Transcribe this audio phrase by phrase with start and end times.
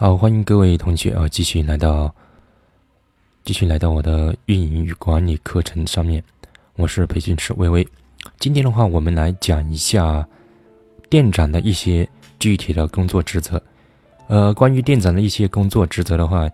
[0.00, 2.10] 好，欢迎各位同学啊，继续来到，
[3.44, 6.24] 继续来到我的运营与管理课程上面。
[6.76, 7.86] 我是培训师微微。
[8.38, 10.26] 今天的话，我们来讲一下
[11.10, 12.08] 店长的一些
[12.38, 13.62] 具体的工作职责。
[14.28, 16.48] 呃，关于店长的一些工作职责的话，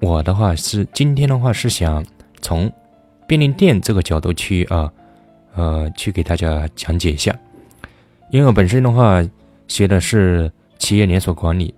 [0.00, 2.02] 我的话是今天的话是想
[2.40, 2.72] 从
[3.26, 4.90] 便利店这个角度去啊，
[5.56, 7.38] 呃，去给大家讲解一下。
[8.30, 9.22] 因为我本身的话
[9.68, 11.74] 学的是企业连锁管理。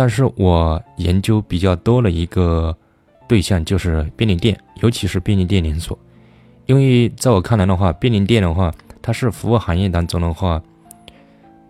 [0.00, 2.74] 但是我研究比较多的一个
[3.28, 5.98] 对象就是便利店，尤其是便利店连锁，
[6.64, 8.72] 因为在我看来的话，便利店的话，
[9.02, 10.62] 它是服务行业当中的话，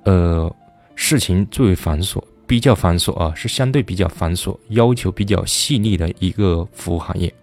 [0.05, 0.49] 呃，
[0.95, 7.35] 事情最为繁琐，比较繁琐啊，是相对比较繁琐，要求比较细腻的一个服务行业。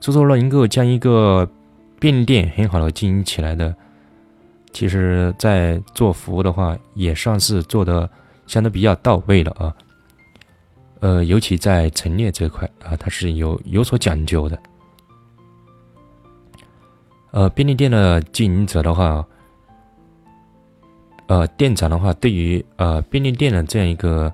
[0.00, 1.46] 所以说，能够将一个
[2.00, 3.76] 便利店很好的经营起来的，
[4.72, 8.08] 其实在做服务的话，也算是做的。
[8.48, 9.76] 相对比较到位了啊，
[11.00, 14.58] 呃，尤其在陈列这块啊，它是有有所讲究的。
[17.30, 19.24] 呃，便利店的经营者的话，
[21.26, 24.32] 呃，店长的话，对于呃便利店的这样一个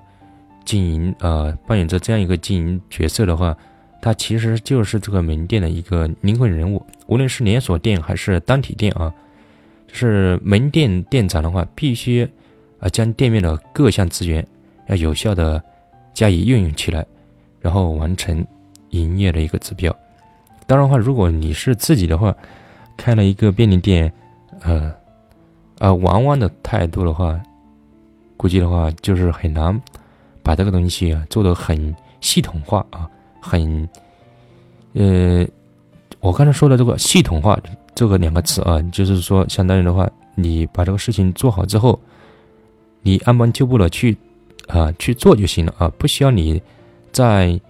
[0.63, 3.55] 经营，呃，扮演着这样一个经营角色的话，
[4.01, 6.83] 他其实就是这个门店的一个灵魂人物。
[7.07, 9.13] 无论是连锁店还是单体店啊，
[9.91, 12.27] 是门店店长的话，必须。
[12.79, 14.45] 啊，将店面的各项资源
[14.87, 15.63] 要有效的
[16.13, 17.05] 加以运用起来，
[17.59, 18.45] 然后完成
[18.89, 19.95] 营业的一个指标。
[20.67, 22.35] 当然的话，如果你是自己的话，
[22.97, 24.11] 开了一个便利店，
[24.61, 24.93] 呃，
[25.79, 27.39] 啊，玩玩的态度的话，
[28.37, 29.81] 估计的话就是很难
[30.43, 33.09] 把这个东西啊做得很系统化啊，
[33.39, 33.87] 很，
[34.93, 35.47] 呃，
[36.19, 37.59] 我刚才说的这个系统化
[37.93, 41.99] 这个两个词啊，就是说，相当于的话，你把这个事情做好之后。
[43.05, 44.17] 你按部就班的去，
[44.67, 46.59] 啊，去做就行了啊，不需要你
[47.11, 47.61] 再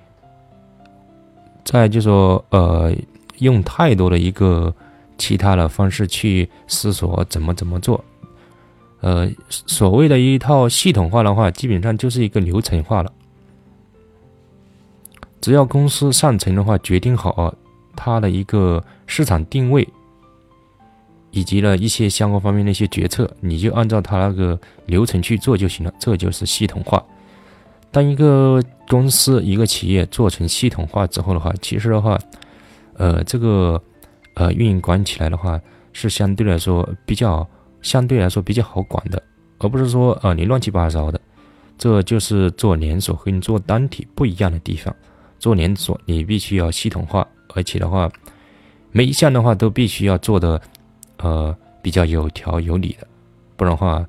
[1.65, 2.95] 再就说呃，
[3.39, 4.73] 用太多的一个
[5.17, 8.01] 其他的方式去思索怎么怎么做，
[9.01, 13.11] 呃，所谓的一套系统化的话，基本上就是一个流程化了。
[15.41, 17.53] 只要公司上层的话决定好
[17.93, 19.85] 它的一个市场定位。
[21.35, 27.03] 以及呢一些相关方面的一些决策，你就按照他那个流程去做就行了，这就是系统化。
[27.91, 32.17] 当一个公司、一个企业做成系统化之后的话，其实的话，
[32.93, 33.81] 呃，这个
[34.35, 35.59] 呃运营管理起来的话，
[35.91, 37.45] 是相对来说比较
[37.81, 39.21] 相对来说比较好管的，
[39.57, 41.19] 而不是说呃你乱七八糟的。
[41.77, 44.95] 这就是做连锁和你做单体不一样的地方。
[45.37, 48.09] 做连锁你必须要系统化，而且的话，
[48.93, 50.61] 每一项的话都必须要做的。
[51.17, 53.07] 呃，比较有条有理的，
[53.55, 54.05] 不然的话，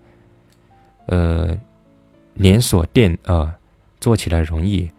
[1.06, 1.56] 呃，
[2.34, 3.56] 连锁店啊，
[4.00, 4.90] 做起来容易，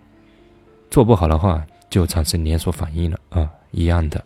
[0.90, 4.24] 做不好的话就产生连锁反应了啊，一样的，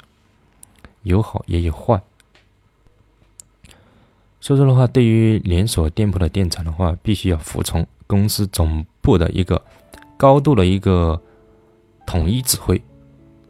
[1.04, 2.02] 有好也有坏。
[4.40, 9.62] 所以说的话，对于连锁店铺的店长的话，必须要服从公司总部的一个
[10.18, 11.22] 高度的一个
[12.08, 12.82] 统一指挥，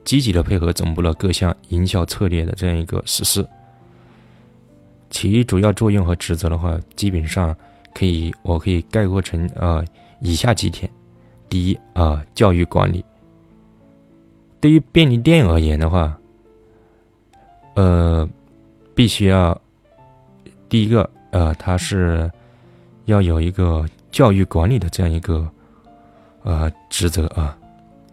[0.03, 3.47] 积极的配合总部的各项营销策略的这样一个实施。
[5.11, 7.55] 其主要作用和职责的话，基本上
[7.93, 9.85] 可以，我可以概括成呃
[10.21, 10.89] 以下几点：
[11.49, 13.03] 第一啊，教育管理。
[14.61, 16.17] 对于便利店而言的话，
[17.75, 18.27] 呃，
[18.95, 19.59] 必须要
[20.69, 22.31] 第一个呃，它是
[23.05, 25.47] 要有一个教育管理的这样一个
[26.43, 27.57] 呃职责啊。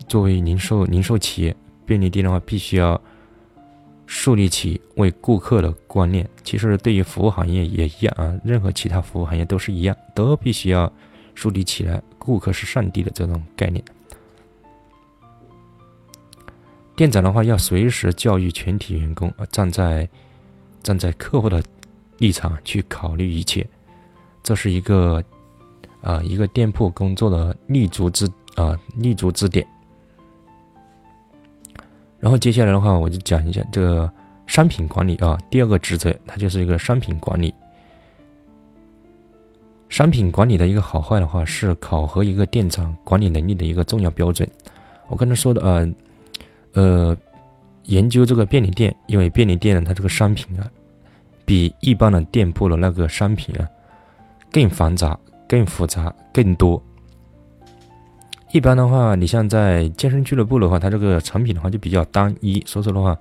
[0.09, 3.01] 作为零售零售企业，便利店的话，必须要。
[4.11, 10.91] 树立起为顾客的观念，其实对于服务行业也一样啊，任何其他服务行业都是一样，都必须要
[11.35, 13.85] 树立起来顾客是上帝的这种概念。
[16.97, 20.09] 店长的话要随时教育全体员工啊，站在
[20.83, 21.63] 站在客户的
[22.17, 23.69] 立场去考虑一切，
[24.43, 25.23] 这是一个
[26.00, 29.69] 啊一个店铺工作的立足之啊立足之点。
[32.20, 34.11] 然后接下来的话，我就讲一下这个
[34.47, 35.38] 商品管理啊。
[35.50, 37.55] 第二个职责，它就是一个商品管理。
[39.88, 44.49] 商品管理的一个好坏的话，是考核一个店长管理能力的一个重要标准。
[45.06, 45.88] 我刚才说的呃
[46.75, 47.17] 呃，
[47.85, 50.69] 研究这个便利店，因为便利店呢它这个商品啊，
[51.47, 53.67] 比一般的店铺的那个商品啊
[54.53, 55.19] 更繁杂、
[55.49, 56.82] 更复杂、更多。
[58.50, 63.17] 一般的话，你像在健身俱乐部的话，它这个产品的话就比较单一，所以说的话，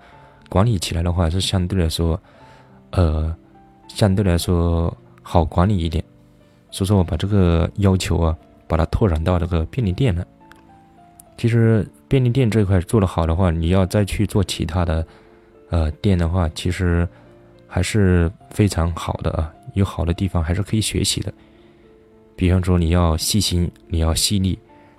[0.48, 2.20] 管理起来的话是相对来说，
[2.92, 3.36] 呃，
[3.90, 6.04] 相对来说好管理一点。
[6.72, 8.36] 所以说我把这个要求啊
[8.68, 10.26] 把它拓展到这个便利店了。
[11.38, 15.06] 其实便利店这一块做得好的话，你要再去做其他的
[15.70, 17.08] 呃店的话，其实
[17.68, 21.34] 还是非常好的啊，有好的地方还是可以学习的。
[22.36, 24.58] 比方说你要细心，你要细腻，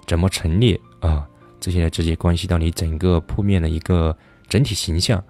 [0.08, 1.24] 怎么陈列啊，
[1.60, 4.16] 这些直接关系到你整个铺面的一个
[4.48, 5.22] 整体形象。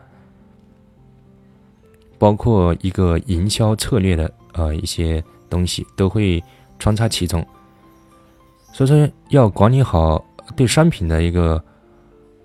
[2.18, 6.42] 包括一个营销策略的呃一些东西都会
[6.76, 7.46] 穿插其中，
[8.72, 10.24] 所以说要管理好
[10.56, 11.62] 对商品的一个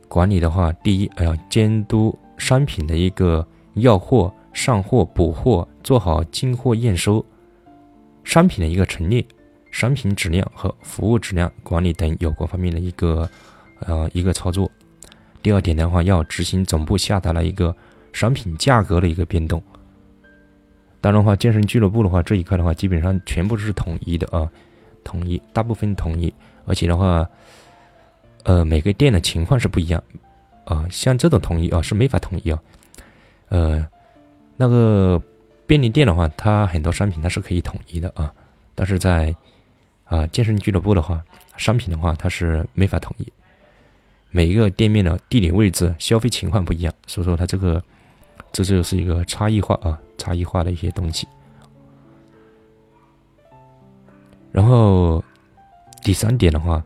[0.08, 3.44] 管理的话，第一要监督商品的一个
[3.74, 7.26] 要货、上货、补货，做好进货验收，
[8.24, 9.26] 商品的一个陈列、
[9.74, 13.30] 商品质量和服务质量管理等有关方面的一个
[13.82, 14.72] 呃一个操作。
[15.42, 17.76] 第二点的话，要执行总部下达了一个。
[18.14, 19.60] 商品价格的一个变动，
[21.02, 24.48] 当然的话，健身俱乐部的话这一块的话，基本上全部是统一的啊，
[25.04, 26.32] 统一，大部分统一，
[26.68, 27.28] 而且的话，
[28.44, 30.04] 呃，每个店的情况是不一样
[30.66, 32.62] 啊，像这种统一啊是没法统一啊，
[33.50, 33.84] 呃，
[34.58, 35.20] 那个
[35.66, 38.32] 便利店的话，它很多商品它是可以统一的啊，
[38.76, 39.36] 但是在
[40.14, 41.24] 啊健身俱乐部的话，
[41.58, 43.28] 商品的话它是没法统一，
[44.30, 47.84] 每一个店面的地理位置、消费情况不一样，所以说它这个。
[48.56, 51.28] 这就是一个差异化啊，差异化的一些东西。
[54.52, 55.24] 然后
[56.04, 56.84] 第三点的话，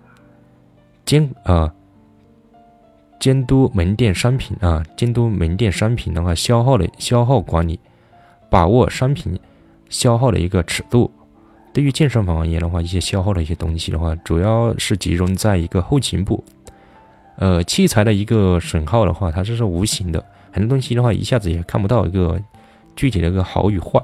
[1.03, 1.69] 监啊
[3.19, 7.77] 监督门店商品啊，监督门店商品的话消耗的消耗管理，
[8.49, 9.37] 把握商品
[9.89, 11.11] 消耗的一个尺度。
[11.77, 16.43] 对于健身房而言的话，一些消耗的一些东西的话，主要是集中在一个后勤部。
[17.35, 20.25] 呃，器材的一个损耗的话，它这是无形的。
[20.49, 22.41] 很多东西的话，一下子也看不到一个
[22.95, 24.03] 具体的一个好与坏。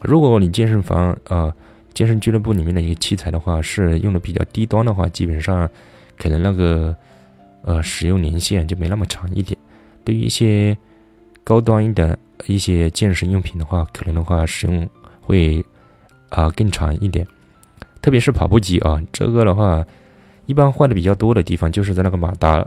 [0.00, 1.54] 如果你健身房啊，
[1.92, 5.68] 健身俱乐部里面的一个器材的话，是用的比较低端的话，基本上
[6.16, 6.96] 可能那个
[7.64, 9.54] 呃使用年限就没那么长一点。
[10.04, 10.74] 对于一些
[11.44, 12.16] 高端一点
[12.46, 14.88] 一些健身用品的话，可能的话使用
[15.20, 15.62] 会
[16.32, 17.26] 啊更长一点。
[18.00, 19.86] 特别是跑步机啊，这个的话，
[20.46, 22.66] 一般坏的比较多的地方就是在那个马达，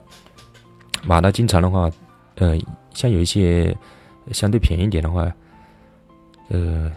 [1.04, 1.92] 马达经常的话。
[2.38, 2.60] 呃，
[2.94, 3.74] 像有一些
[4.34, 5.32] 相对便宜点的话，
[6.50, 6.92] 呃，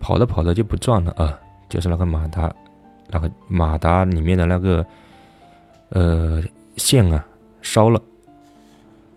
[0.00, 2.50] 跑着跑着就不转了啊，就是那个马达，
[3.10, 4.86] 那个马达里面的那个
[5.90, 6.42] 呃
[6.78, 7.22] 线啊
[7.60, 8.00] 烧了，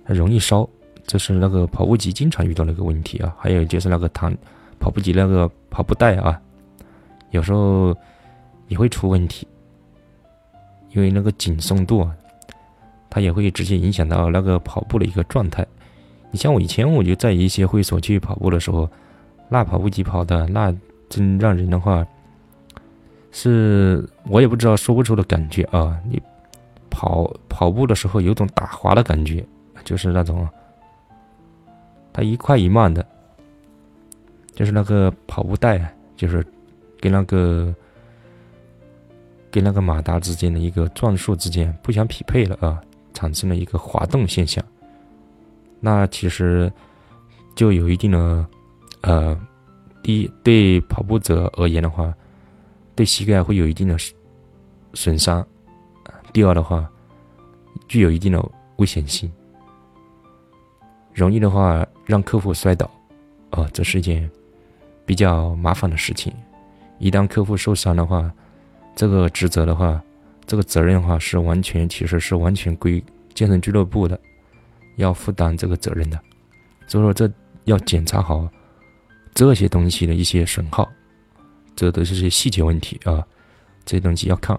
[0.06, 0.68] 它容易烧，
[1.06, 3.34] 这是那个跑步机经常遇到的一个问题啊。
[3.40, 4.38] 还有就是那个弹
[4.80, 6.42] 跑步机那个跑步带啊，
[7.30, 7.96] 有时候
[8.68, 9.48] 也会出问题，
[10.90, 12.12] 因为那个紧松度啊。
[13.12, 15.66] 它也会直接影响到那个跑步的一个状态。
[16.32, 18.90] 你像我以前我就在一些会所去跑步的时候，
[19.50, 20.76] 那跑步机跑的那
[21.10, 22.04] 真让人的话，
[23.32, 25.96] 是我也不知道说不出的感觉啊。
[26.10, 26.20] 你
[26.90, 29.46] 跑跑步的时候有种打滑的感觉，
[29.84, 30.50] 就是那种
[32.12, 33.06] 它一快一慢的，
[34.58, 36.44] 就是那个跑步带就是
[37.00, 37.74] 跟那个
[39.52, 42.82] 跟那个马达之间的一个转速之间不相匹配了啊。
[43.14, 44.64] 产生了一个滑动现象，
[45.80, 46.72] 那其实
[47.56, 48.46] 就有一定的
[49.02, 49.36] 呃，
[50.04, 52.14] 第一对跑步者而言的话，
[52.96, 53.98] 对膝盖会有一定的
[54.94, 55.42] 损伤；
[56.32, 56.88] 第二的话，
[57.88, 59.32] 具有一定的危险性，
[61.12, 62.88] 容易的话让客户摔倒，
[63.50, 64.30] 啊，这是一件
[65.08, 66.32] 比较麻烦的事情。
[67.00, 68.32] 一旦客户受伤的话，
[68.96, 70.00] 这个职责的话。
[70.50, 74.18] 这个责任的话是完全，其实是完全归健身俱乐部的，
[74.96, 76.18] 要负担这个责任的。
[76.88, 77.30] 所以说，这
[77.66, 78.48] 要检查好
[79.34, 80.90] 这些东西的一些损耗，
[81.76, 83.22] 这都是些细节问题啊。
[83.84, 84.58] 这些东西要看，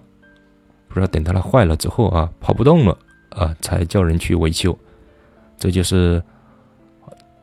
[0.89, 2.99] 不要等到它坏了之后啊，跑不动了
[3.31, 4.79] 啊，才叫人去维修。
[5.57, 6.23] 这就是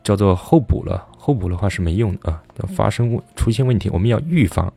[0.03, 1.03] 叫做后补了。
[1.25, 2.43] 后补的话是没用的啊。
[2.61, 4.71] 要发生出现问题，我们要预防，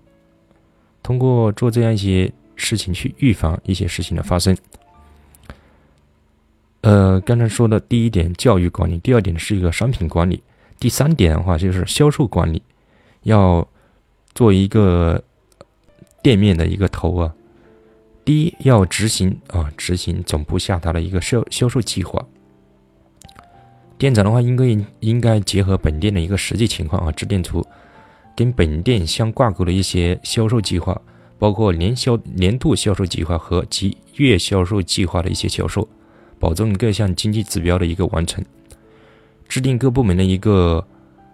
[1.03, 2.33] 通过做这样一些。
[2.61, 4.59] 事情去预防一些事情的发生。
[6.81, 10.43] 呃，刚才说的第一点教育管理，第二点是一个商品管理，
[10.81, 12.61] 第三点的话就是销售管理，
[13.23, 13.65] 要
[14.35, 15.23] 做一个
[16.21, 17.33] 店面的一个头啊。
[18.25, 22.27] 第一要执行啊，执行总部下达的一个销销售计划。
[23.99, 27.67] 店长的话应该应该结合本店的一个实际情况啊，制定出
[28.37, 30.99] 跟本店相挂钩的一些销售计划。
[31.41, 35.87] 包括年销年度销售计划和及月销售计划的一些销售，
[36.37, 38.45] 保证各项经济指标的一个完成，
[39.49, 40.85] 制定各部门的一个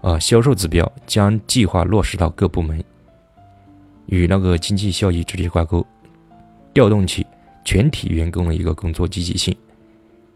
[0.02, 2.84] 呃销售指标，将计划落实到各部门。
[4.04, 5.82] 与那个经济效益直接挂钩，
[6.74, 7.26] 调动起
[7.64, 9.56] 全体员工的一个工作积极性。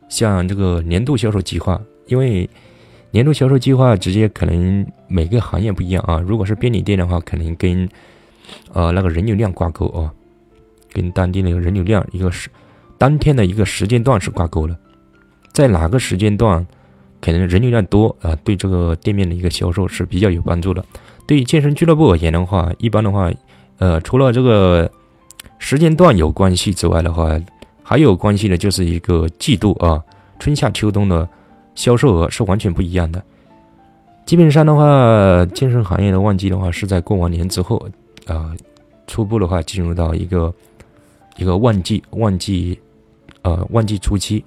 [0.08, 1.78] 像这个年度销售计划，
[2.09, 2.49] 因为
[3.12, 6.19] 年度销售计划直接可能每个行业不一样啊。
[6.19, 7.88] 如果是便利店的话，可能跟
[8.73, 10.11] 呃那个人流量挂钩哦，
[10.93, 12.50] 跟当地的一个人流量一个时
[12.99, 14.77] 当天的一个时间段是挂钩的，
[15.53, 16.67] 在哪个时间段
[17.21, 20.85] 可能人流量多啊，对这个店面的一个销售是比较有帮助的。
[21.27, 23.31] 对于健身俱乐部而言的话，一般的话，
[23.79, 24.91] 呃，除了这个
[25.59, 27.38] 时间段有关系之外的话，
[27.83, 30.03] 还有关系的就是一个季度啊，
[30.38, 31.29] 春夏秋冬的
[31.78, 33.23] 销售额是完全不一样的。
[34.26, 37.88] 基本上的话，健身行业的旺季的话是在过完年之后
[38.26, 38.52] 啊，
[39.06, 40.52] 初步的话进入到一个
[41.37, 42.76] 一个旺季，旺季
[43.42, 44.44] 呃旺季初期，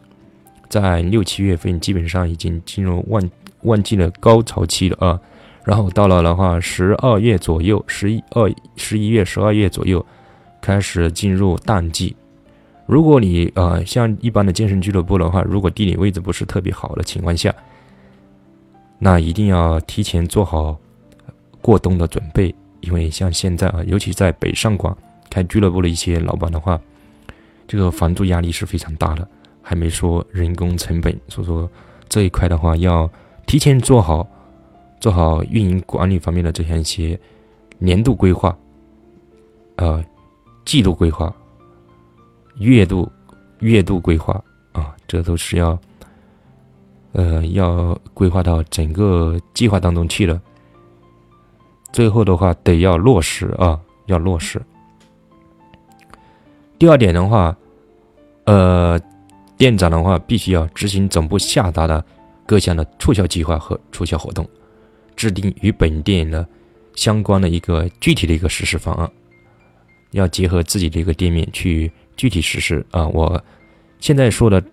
[0.67, 3.29] 在六七月份基本上已经进入旺
[3.61, 5.17] 旺季的高潮期了啊。
[5.63, 10.05] 然后到了的话，十二月左右，十一二十一月、十二月左右，
[10.59, 12.13] 开始进入淡季。
[12.91, 17.55] 如果你呃像一般的健身俱乐部的话，如果地理位置不是特别好的情况下，
[18.99, 20.77] 那一定要提前做好
[21.61, 24.97] 过冬的准备，因为像现在啊，尤其在北上广
[25.29, 26.77] 开俱乐部的一些老板的话，
[27.65, 29.25] 这个房租压力是非常大的，
[29.61, 31.71] 还没说人工成本，所以说
[32.09, 33.09] 这一块的话要
[33.47, 34.27] 提前做好。
[34.99, 37.19] 做好运营管理方面的这样一些
[37.79, 38.55] 年度规划，
[39.77, 40.05] 呃，
[40.63, 41.33] 季度规划、
[42.57, 43.11] 月度、
[43.59, 44.33] 月度规划
[44.71, 45.77] 啊，这都是要
[47.13, 50.41] 呃要规划到整个计划当中去了。
[51.91, 54.61] 最后的话得要落实啊，要落实。
[56.79, 57.55] 第二点的话，
[58.45, 58.99] 呃，
[59.57, 62.03] 店长的话必须要执行总部下达的
[62.45, 64.47] 各项的促销计划和促销活动。
[65.15, 66.47] 制定与本店的
[66.95, 69.11] 相关的一个具体的一个实施方案，
[70.11, 73.07] 要结合自己的一个店面去具体实施啊！
[73.07, 73.43] 我
[73.99, 74.63] 现在说的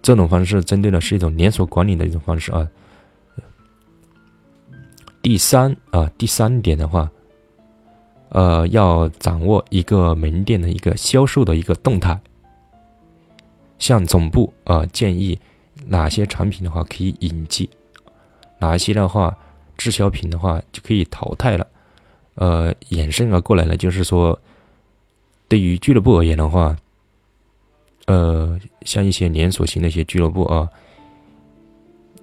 [0.00, 2.68] 这种方式，针对的是一种连锁管理的一种方式啊。
[5.20, 7.10] 第三啊，第三点的话，
[8.30, 12.18] 呃，要掌握一个门店的一个销售的一个动态，
[13.78, 15.38] 向总部啊建议
[15.86, 17.68] 哪些产品的话可以引进。
[18.58, 19.36] 哪些的话，
[19.76, 21.66] 滞销品的话就可以淘汰了。
[22.36, 24.38] 呃，衍生而过来呢，就是说，
[25.48, 26.76] 对于俱乐部而言的话，
[28.06, 30.68] 呃，像一些连锁型的一些俱乐部啊，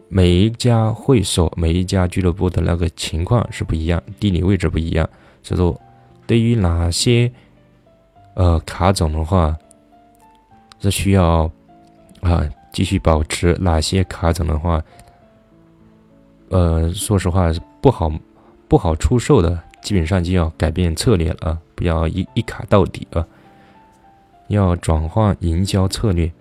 [0.08, 5.10] 每一家会所、每一家俱乐部的那个情况是不一样，地理位置不一样，
[5.42, 5.80] 所以说，
[6.28, 7.32] 对于哪些
[8.36, 9.58] 呃卡种的话，
[10.80, 11.50] 是需要
[12.22, 14.84] 啊继续保持；哪些卡种的话，
[16.50, 17.52] 呃，说实话，
[17.82, 18.12] 不好
[18.68, 23.24] 不好出售的，基本上就要改变策略了啊，不要一一卡到底啊，
[24.48, 26.32] 要转换营销策略，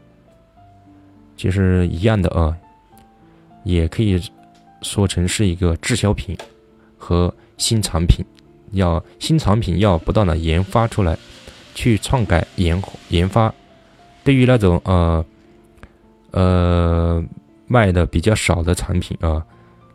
[1.36, 2.56] 其实一样的啊，
[3.62, 4.18] 也可以
[4.80, 6.34] 说成是一个滞销品
[6.96, 8.24] 和新产品，
[8.72, 11.14] 要新产品要不断的研发出来，
[11.74, 13.52] 去创改研研发，
[14.24, 15.22] 对于那种呃
[16.30, 17.22] 呃
[17.66, 19.44] 卖的比较少的产品啊。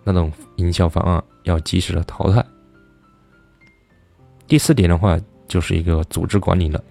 [0.05, 2.43] 那种营销方案要及时的淘汰。
[4.49, 6.83] 第四点的话，就是一个组织管理了。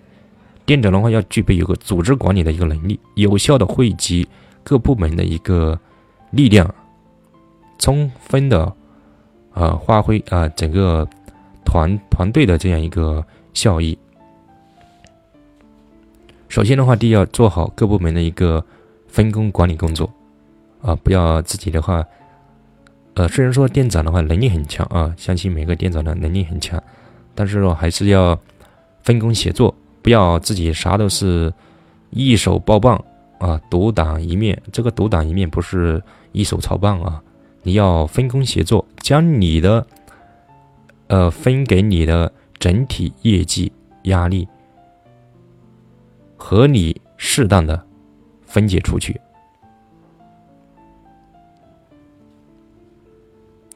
[0.64, 4.26] 店长的话要具备有个组织管理的一个能力，有效的汇集
[4.62, 5.78] 各部门的一个
[6.30, 6.72] 力量，
[7.78, 8.72] 充分的
[9.52, 11.08] 啊发挥啊整个
[11.64, 13.98] 团团队的这样一个效益。
[16.48, 18.64] 首先的话，第一要做好各部门的一个
[19.08, 20.08] 分工管理工作
[20.80, 22.04] 啊，不要自己的话。
[23.14, 26.80] 呃，虽然说店长的话能力很强啊，相信每个店长的能力很强，
[27.38, 28.36] 但是说还是要
[29.00, 31.54] 分工协作，不要自己啥都是
[32.10, 33.00] 一手包办
[33.38, 34.60] 啊，独当一面。
[34.72, 36.02] 这个独当一面不是
[36.32, 37.22] 一手操办啊，
[37.62, 39.86] 你要分工协作，将你的
[41.06, 43.70] 呃分给你的整体业绩
[44.02, 44.48] 压力
[46.36, 47.80] 合理适当的
[48.46, 49.20] 分解出去。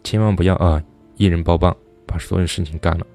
[0.02, 0.82] 千万不要啊！
[1.16, 1.72] 一人包办，
[2.04, 3.06] 把所有事情干了。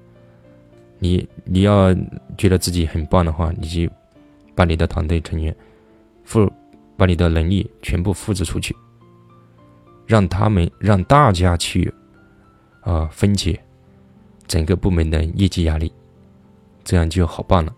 [0.98, 1.94] 你你要
[2.36, 3.90] 觉得自己很棒的话，你就
[4.54, 5.54] 把你的团队成员
[6.24, 6.50] 复
[6.96, 8.74] 把你的能力全部复制出去，
[10.06, 11.92] 让他们让大家去
[12.80, 13.60] 啊分解
[14.46, 15.92] 整个部门的业绩压力，
[16.82, 17.74] 这样就好办了。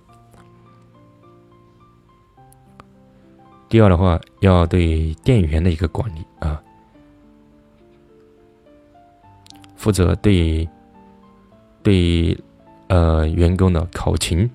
[3.69, 6.61] 第二的话，要对店员的一个管理啊。
[9.77, 10.69] 负责对
[11.83, 12.37] 对
[12.90, 14.50] 呃员工的考勤、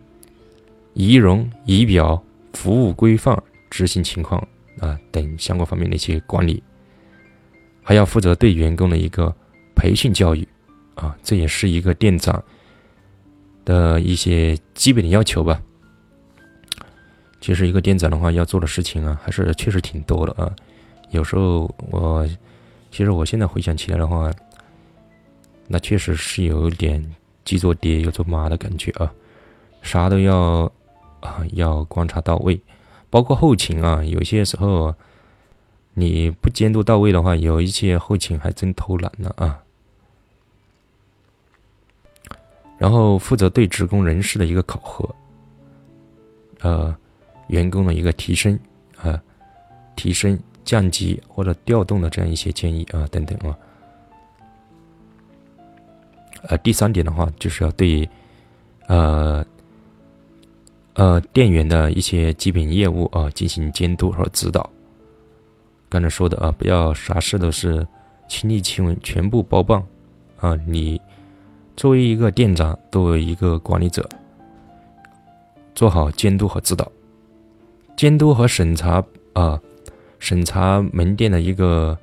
[0.93, 2.21] 仪容仪表、
[2.53, 4.45] 服务规范、执行情况
[4.79, 6.61] 啊等相关方面的一些管理，
[7.81, 9.33] 还要负责对员工的一个
[9.73, 10.45] 培训教育
[10.95, 12.43] 啊，这也是一个店长
[13.63, 15.61] 的一些基本的要求吧。
[17.39, 20.53] 其实一个店长的话要做的事情啊，还是确实挺多的啊。
[21.11, 22.27] 有时候我，
[22.91, 24.29] 其实我现在回想起来的话，
[25.67, 27.01] 那确实是有点
[27.45, 29.09] 既做爹又做妈的感觉啊，
[29.81, 30.69] 啥都要
[31.21, 32.59] 啊要观察到位，
[33.09, 34.93] 包括后勤啊，有些时候
[35.93, 39.63] 你不监督到位的话，有一些后勤还真偷懒了啊。
[42.77, 45.15] 然后负责对职工人事的一个考核，
[46.59, 46.93] 呃。
[47.49, 48.59] 员工的一个提升
[48.97, 49.21] 啊，
[49.95, 53.55] 提升、降级或者调动的这样一些建议啊，等等啊。
[56.47, 58.07] 呃，第三点的话，就是要对
[58.87, 59.45] 呃
[60.93, 64.69] 呃店员的一些基本业务啊进行监督和指导。
[65.89, 67.87] 刚才说的啊，不要啥事都是
[68.27, 69.81] 亲力亲为，全部包办
[70.39, 70.55] 啊。
[70.67, 70.99] 你
[71.77, 74.07] 作为一个店长，作为一个管理者，
[75.73, 76.91] 做好监督和指导。
[77.95, 79.59] 监督和审查啊，
[80.19, 81.97] 审查门店的一个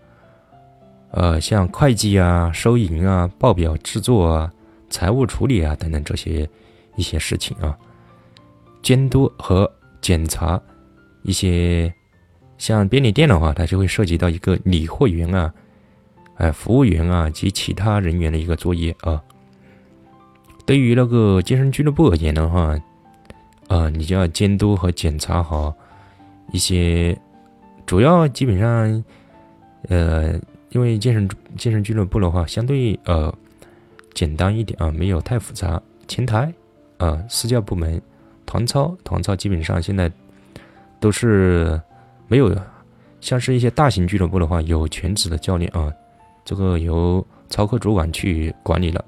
[1.13, 4.53] 呃，像会计啊、收银啊、报表制作啊、
[4.91, 6.49] 财务处理啊等等这些
[6.97, 7.77] 一些事情啊。
[8.83, 10.61] 监督和检查
[11.23, 11.93] 一些
[12.59, 15.53] 像便利店的话，它就会涉及到一个理货员啊、
[16.37, 19.23] 哎服务员啊及其他人员的一个作业啊。
[20.65, 22.75] 对于那个健身俱乐部而言的话，
[23.69, 25.75] 啊，你就要监督和检查好。
[26.53, 27.17] 一些
[27.87, 29.05] 主要基本上，
[29.89, 30.39] 呃，
[30.73, 33.33] 因为健身健身俱乐部的话，相对呃
[34.13, 35.81] 简单一点啊，没有太复杂。
[36.09, 36.53] 前台
[36.99, 38.01] 啊，私教部门，
[38.45, 40.11] 团操，团操基本上现在
[40.99, 41.81] 都是
[42.27, 42.55] 没有，
[43.21, 45.93] 像是一些大型俱乐部的话，有全职的教练啊，
[46.45, 49.05] 这个由操课主管去管理了。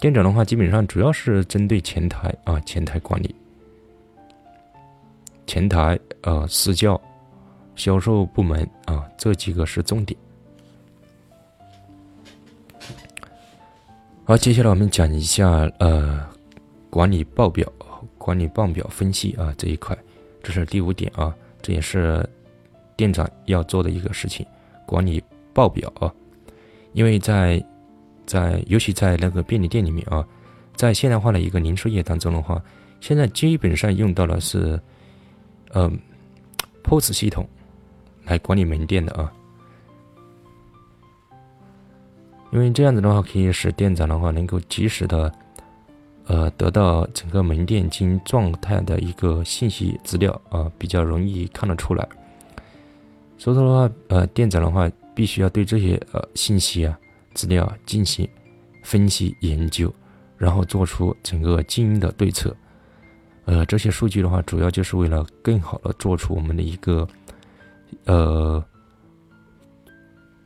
[0.00, 3.34] 店长的话，基本上主要是针对前台啊，前台管理。
[5.46, 7.00] 前台、呃，私教、
[7.76, 10.18] 销售部门啊，这几个是重点。
[14.24, 16.26] 好，接下来我们讲一下呃，
[16.90, 17.70] 管理报表、
[18.16, 19.96] 管理报表分析啊这一块，
[20.42, 22.26] 这是第五点啊，这也是
[22.96, 24.46] 店长要做的一个事情，
[24.86, 26.12] 管理报表啊。
[26.92, 27.62] 因为在
[28.24, 30.26] 在尤其在那个便利店里面啊，
[30.74, 32.62] 在现代化的一个零售业当中的话，
[33.00, 34.80] 现在基本上用到的是。
[35.76, 35.98] 嗯
[36.84, 37.48] ，POS 系统
[38.24, 39.32] 来管理门店的啊，
[42.50, 45.32] 因为这样子的话，可以使店长的话能够及时的
[46.26, 52.08] 呃得到整个门店经营状态的一个信息资料啊，比较容易看得出来。
[53.36, 56.98] 所以说的话，呃，店长的话必须要对这些呃信息啊
[57.34, 58.26] 资料进行
[58.82, 59.92] 分析研究，
[60.38, 62.56] 然后做出整个经营的对策。
[63.44, 67.06] 呃，这些数据的话，主要就是为了更好的做出我们的一个
[68.04, 68.64] 呃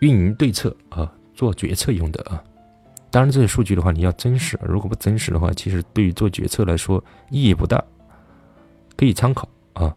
[0.00, 2.42] 运营对策啊，做决策用的啊。
[3.10, 7.82] 当然，这些数据的话，你要真实，如果不真实的话，其实对于做决策来说意义不大，
[8.96, 9.96] 可以参考啊。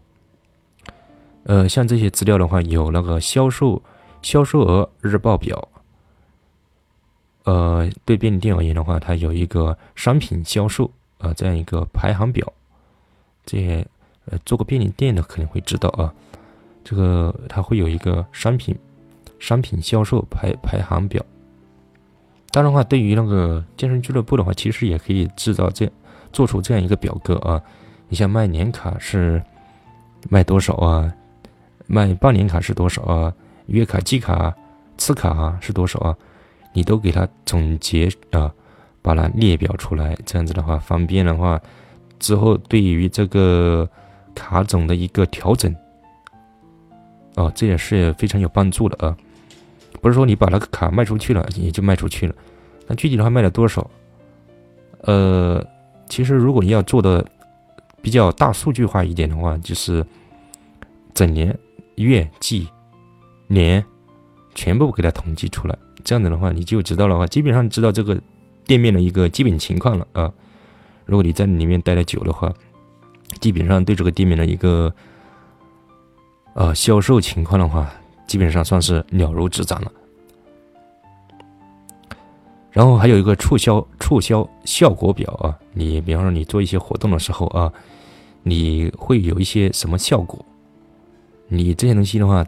[1.44, 3.84] 呃，像这些资料的话，有那个销售
[4.22, 5.68] 销售额日报表，
[7.44, 12.54] 呃，对便利店而言的话，它有一个商品销售啊这样一个排行表。
[13.46, 13.86] 这些
[14.26, 16.14] 呃，做过便利店的可能会知道啊，
[16.84, 18.76] 这个它会有一个商品
[19.40, 21.24] 商品销售排排行表。
[22.52, 25.90] 当然的话，对于那个健身俱乐部的话，其实也可以制造这
[26.34, 27.62] 做出这样一个表格啊。
[28.10, 29.42] 你像卖年卡是
[30.30, 31.14] 卖多少啊？
[31.88, 33.34] 卖半年卡是多少啊？
[33.68, 34.54] 月卡、季卡、
[34.98, 36.18] 次卡啊是多少啊？
[36.74, 38.54] 你都给它总结啊，
[39.02, 41.60] 把它列表出来，这样子的话方便的话。
[42.20, 43.90] 之后，对于这个
[44.36, 45.74] 卡总的一个调整，
[47.42, 49.18] 哦，这也是非常有帮助的啊。
[50.00, 52.36] 不是说你把那个卡卖出去了，也就卖出去了。
[52.88, 53.90] 那具体的话卖了多少？
[55.02, 55.66] 呃，
[56.08, 57.26] 其实如果你要做的
[58.02, 60.06] 比较大数据化一点的话，就是
[61.14, 61.58] 整年、
[61.96, 62.68] 月、季、
[63.48, 63.84] 年
[64.54, 65.76] 全部给它统计出来。
[66.04, 68.20] 这样子的话，你就知道了话，基本上知道这个
[68.66, 70.32] 店面的一个基本情况了啊。
[71.06, 72.52] 如果你在里面待的久的话，
[73.40, 74.94] 基本上对这个店面的一个
[76.54, 77.92] 呃销售情况的话，
[78.28, 79.92] 基本上算是了如指掌了。
[82.72, 87.72] 然后还有一个促销促销效果表啊，你比方说你做一些活动的时候啊，
[88.44, 90.44] 你会有一些什么效果？
[91.50, 92.46] 你这些东西的话，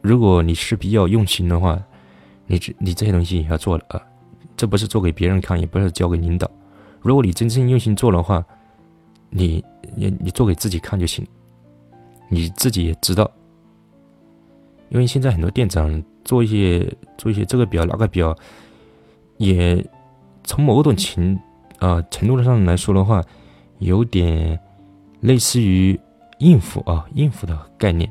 [0.00, 1.78] 如果你是比较用心的话，
[2.46, 4.00] 你这你这些东西也要做的啊，
[4.56, 6.50] 这不是做给别人看，也不是交给领导。
[7.02, 8.42] 如果你真正用心做的话，
[9.28, 9.62] 你
[9.94, 11.26] 你你做给自己看就行，
[12.30, 13.30] 你自己也知道。
[14.88, 18.34] 因为现在很多店长做一些做一些这个表那个表，
[19.36, 19.86] 也
[20.42, 21.38] 从某种情
[21.78, 23.22] 啊程度上来说的话，
[23.78, 24.58] 有点
[25.20, 26.00] 类似于
[26.38, 28.10] 应付啊应付的概念。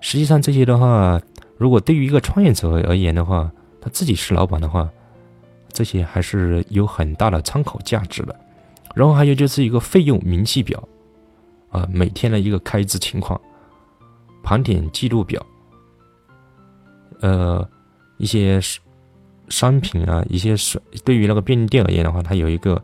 [0.00, 1.20] 实际上这些的话，
[1.56, 4.90] 如果对于一个创业者而言的话，他自己是老板的话，
[5.72, 8.36] 这些还是有很大的参考价值的。
[8.94, 10.86] 然后还有就是一个费用明细表，
[11.72, 13.40] 啊，每天的一个开支情况
[14.44, 15.44] 盘点记录表，
[17.20, 17.68] 呃，
[18.18, 18.60] 一些
[19.48, 22.80] 商品啊，一些损，对于那个便利店而言的话，它有一个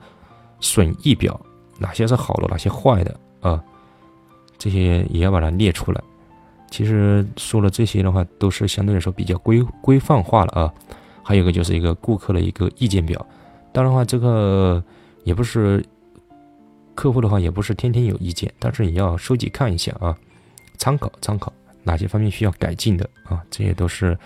[0.59, 1.39] 损益表，
[1.79, 3.63] 哪些是好的，哪些坏的啊，
[4.57, 6.03] 这些也要把它列出来。
[6.71, 10.75] 其实说了这些的话，都是相对来说比较规规范化了啊。
[11.23, 13.27] 还有一个就是一个顾客的一个意见表，
[13.71, 14.83] 当然话这个
[15.25, 15.85] 也不是
[16.99, 20.19] 客户的话，也不是天天有意见，但是也要收集看一下啊，
[20.79, 21.53] 参考参考
[21.85, 24.19] 哪些方面需要改进的啊，这些都是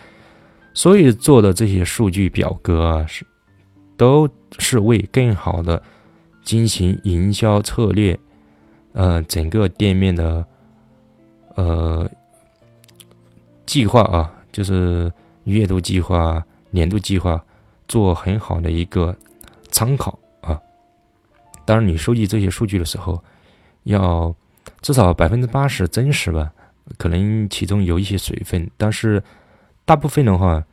[0.72, 3.26] 所以做的这些数据表格啊，是
[3.98, 4.26] 都
[4.58, 5.82] 是为更好的
[6.42, 8.18] 进行营销策略，
[8.94, 10.42] 呃，整个店面的
[11.56, 12.10] 呃。
[13.64, 15.10] 计划啊，就是
[15.44, 17.42] 月度计划、年度计划，
[17.88, 19.16] 做很好的一个
[19.70, 20.18] 参考。
[21.64, 23.22] 当然，你收集这些数据的时候，
[23.84, 24.34] 要
[24.80, 26.52] 至少百分之八十真实吧，
[26.98, 29.22] 可能其中有一些水分，但是
[29.84, 30.64] 大部分的话，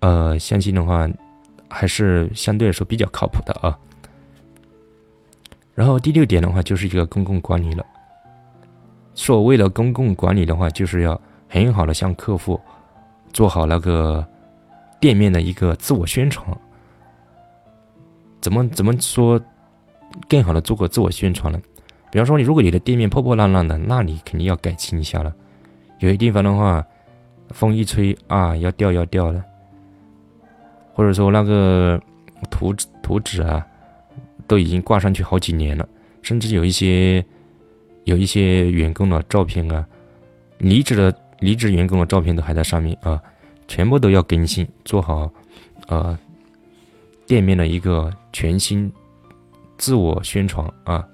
[0.00, 1.08] 呃，相信的话
[1.68, 3.78] 还是相对来说比较靠谱的啊。
[5.74, 7.84] 然后第六点的话，就是一个公共管理了。
[9.14, 11.20] 所谓的公共管理的话，就是要。
[11.46, 12.60] 很好的向客户
[13.32, 14.26] 做好那个
[14.98, 16.44] 店面的一个自我宣传，
[18.40, 19.40] 怎么怎么说
[20.28, 21.60] 更好的做个自我宣传了？
[22.10, 25.34] 比方说，你如果你的店面破破烂烂的，那你肯定要改进一下了。
[25.98, 26.84] 有些地方的话，
[27.50, 29.44] 风一吹啊，要掉要掉了，
[30.92, 32.00] 或者说那个
[32.50, 33.66] 图纸图纸啊，
[34.46, 35.88] 都已经挂上去好几年了，
[36.22, 37.24] 甚至有一些
[38.04, 39.86] 有一些员工的照片啊，
[40.58, 41.14] 离职的。
[41.40, 43.20] 离职员工的照片都还在上面啊，
[43.68, 45.30] 全部都要更新，做好
[45.88, 46.16] 呃
[47.26, 48.90] 店面的一个全新
[49.78, 51.06] 自我宣传啊。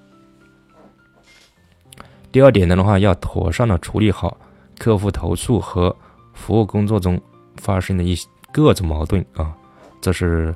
[2.33, 4.37] 第二点的话，要妥善的处理好
[4.79, 5.94] 客户投诉和
[6.33, 7.20] 服务工作中
[7.57, 9.57] 发生的一些各种矛盾啊，
[10.01, 10.55] 这是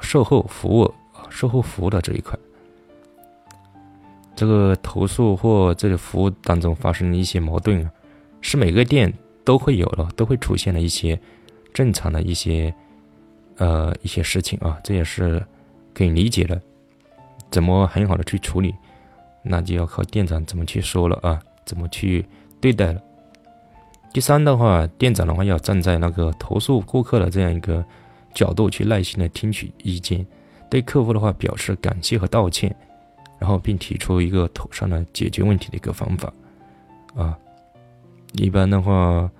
[0.00, 2.36] 售后服务啊，售后服务的这一块，
[4.34, 7.90] 这个投诉或这个服务当中发生的一些矛盾啊。
[8.40, 9.12] 是每个店
[9.44, 11.16] 都会有的，都会出现的一些
[11.72, 12.74] 正常的一些
[13.58, 15.40] 呃一些事情啊，这也是
[15.94, 16.60] 可以理解的。
[17.50, 18.74] 怎么很好的去处理，
[19.42, 22.24] 那就要靠店长怎么去说了啊，怎么去
[22.60, 23.00] 对待了。
[24.12, 27.84] 第三的话，店长的话要站在那个投诉顾客的这样一个
[28.34, 30.26] 角度去耐心的听取意见，
[30.70, 32.74] 对客户的话表示感谢和道歉，
[33.38, 36.32] 然后并提出一个妥善的解决问题的一个方法
[37.14, 37.36] 啊。
[38.32, 39.30] 一般的话，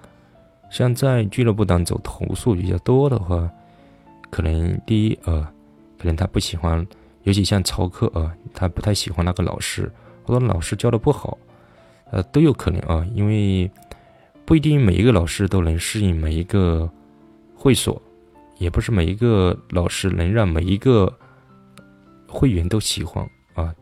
[0.71, 3.51] 像在俱乐部当中投诉比较多的话，
[4.31, 5.47] 可能第一呃，
[6.03, 6.85] 可能他不喜欢，
[7.23, 9.89] 尤其像操课啊，他不太喜欢那个老师，
[10.25, 11.39] 或者老师教的不好，
[12.11, 13.71] 呃，都有可能啊，因为
[14.45, 16.91] 不一定每一个老师都能适应每一个
[17.55, 18.03] 会所，
[18.59, 21.17] 也不是每一个老师能让每一个
[22.27, 23.73] 会员都喜欢啊，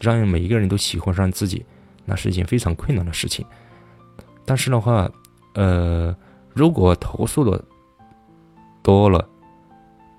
[0.00, 1.64] 让每一个人都喜欢上自己，
[2.04, 3.46] 那是一件非常困难的事情。
[4.44, 5.08] 但是的话，
[5.54, 6.12] 呃，
[6.52, 7.64] 如果投诉的
[8.82, 9.24] 多了，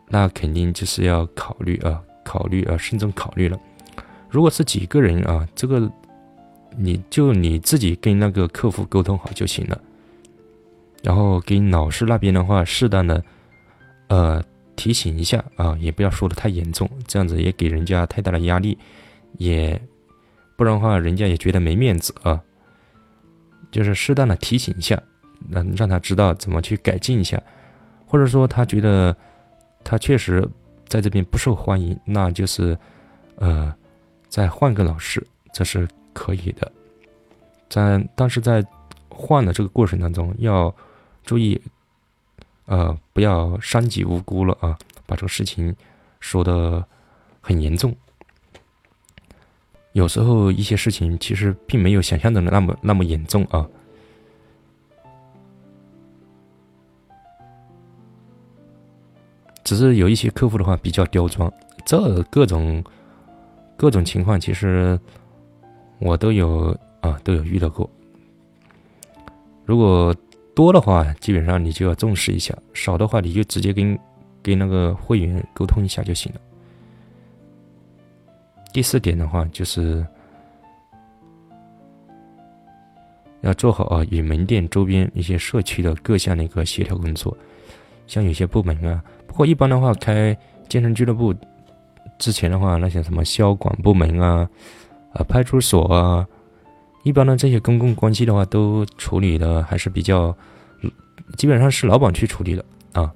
[0.10, 3.58] 那肯定就是要考虑啊，考虑啊，慎重考虑了。
[4.30, 5.90] 如果是几个人啊，这个
[6.76, 9.80] 你就你自己跟那个客服沟通好就行了。
[11.02, 13.24] 然后跟老师那边的话，适当的
[14.08, 14.44] 呃
[14.76, 18.78] 提醒一下啊，也不要说的太严重，这样子也给人家太大的压力，
[19.38, 19.82] 也
[20.58, 22.42] 不然的话，人家也觉得没面子啊。
[23.72, 25.02] 就是适当的提醒一下，
[25.50, 27.42] 让让他知道怎么去改进一下，
[28.06, 29.16] 或者说他觉得
[29.84, 30.48] 他确实
[30.88, 32.78] 在这边不受欢迎，那就是
[33.36, 33.74] 呃
[34.28, 36.72] 再换个老师，这是可以的。
[37.70, 38.66] 在但是在
[39.10, 40.74] 换的这个过程当中要
[41.24, 41.60] 注意，
[42.66, 45.76] 呃，不要伤及无辜了啊，把这个事情
[46.20, 46.84] 说的
[47.42, 47.96] 很严重。
[49.94, 53.68] 有时候一些事情其实并没有想象的那么那么严重啊。
[59.70, 61.48] 只是有一些客户的话比较刁钻，
[61.86, 62.84] 这各种
[63.78, 65.00] 各种情况其实
[66.00, 67.88] 我都有啊都有遇到过。
[69.66, 70.12] 如果
[70.56, 73.96] 多的话，基本上你就要重视一下；少的话，你就直接跟
[74.42, 76.42] 跟那个会员沟通一下就行了。
[78.74, 80.04] 第四点的话，就是
[83.42, 87.38] 要做好啊与门店周边一些社区的各项的一个协调工作，
[88.08, 89.04] 像有些部门啊。
[89.30, 90.36] 不过一般的话，开
[90.68, 91.34] 健身俱乐部
[92.18, 94.50] 之前的话，那些什么消管部门啊、
[95.14, 96.28] 啊派出所啊，
[97.04, 100.36] 一般的这些公共关系的话，都处理的还是比较，
[101.38, 103.14] 基本上是老板去处理的啊。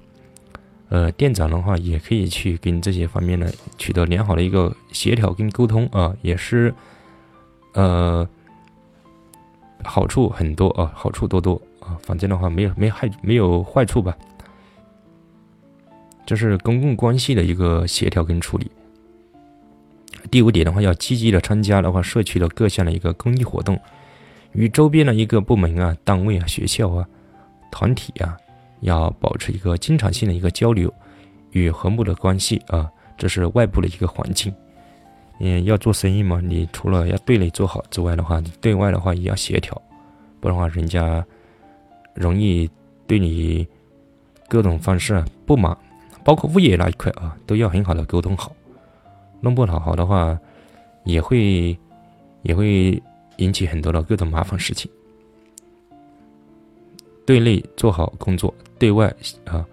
[0.88, 6.72] 呃，店长的话也可以去跟这些方面呢取得良好的一个协调跟沟通啊，也是
[7.72, 8.26] 呃
[9.82, 14.16] 好处很多啊，好处多多啊，反正的话没有没害没有坏处吧。
[16.26, 18.70] 这是公共关系的一个协调跟处理。
[20.30, 23.78] 第五点的话，要积极的参加的话，社区的各项的一个公益活动，
[24.52, 27.06] 与周边的一个部门啊、单位啊、学校啊、
[27.70, 28.36] 团体啊，
[28.80, 30.92] 要保持一个经常性的一个交流
[31.52, 32.90] 与和睦的关系啊。
[33.18, 34.52] 这是外部的一个环境。
[35.40, 39.80] 嗯，要做生意嘛，你除了要对内做好之外的话，对外的话也要协调，
[40.40, 41.24] 不然的话，人家
[42.14, 42.70] 容易
[43.06, 43.66] 对你
[44.48, 45.76] 各种方式不满。
[46.24, 48.50] 包括物业那一块啊，都要很好的沟通好，
[49.40, 50.38] 弄不好好的话，
[51.04, 51.76] 也会
[52.42, 53.00] 也会
[53.36, 54.90] 引起很多的各种麻烦事情。
[57.26, 59.64] 对内做好工作，对外啊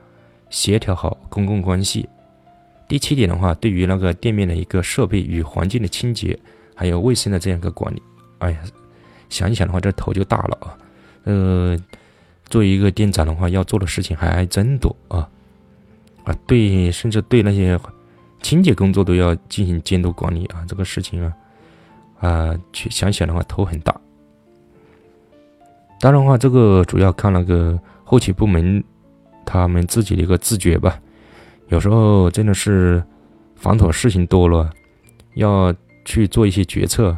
[0.49, 2.07] 协调好公共关系。
[2.87, 6.37] 第七点的话，对于那个店面的一个设备与环境的清洁，
[6.75, 8.01] 还有卫生的这样一个管理，
[8.39, 8.59] 哎呀，
[9.29, 10.77] 想一想的话，这头就大了啊。
[11.23, 11.77] 呃，
[12.49, 15.29] 作为一个店长的话，要做的事情还真多啊。
[16.23, 17.79] 啊，对，甚至对那些
[18.41, 21.33] 清洁工作都要进行监督管理啊，这个事情啊，
[22.19, 23.95] 啊，去想想的话头很大。
[25.99, 28.83] 当然的话，这个主要看那个后勤部门
[29.45, 30.99] 他们自己的一个自觉吧。
[31.69, 33.03] 有时候真的是
[33.55, 34.69] 繁琐事情多了，
[35.35, 37.15] 要去做一些决策，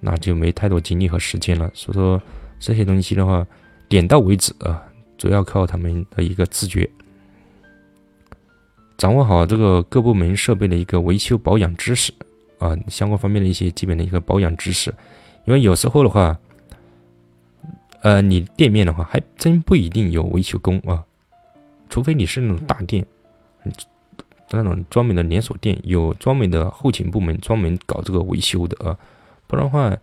[0.00, 1.70] 那就没太多精力和时间了。
[1.74, 2.20] 所以说
[2.58, 3.46] 这些东西的话，
[3.88, 4.82] 点到为止啊，
[5.18, 6.88] 主要靠他们的一个自觉。
[8.96, 12.12] 掌握好这个各部门设备的一个维修保养知识
[12.58, 14.94] 啊，相关方面的一些基本的一个保养知识，
[15.44, 16.38] 因为有时候的话，
[18.02, 21.04] 呃，你店面的话还真不一定有维修工啊，
[21.88, 23.04] 除非你是那种大店，
[24.50, 28.96] 那种专门的连锁店，有专门的后勤部门专门搞这个维修的啊，
[29.48, 29.96] 不然的话，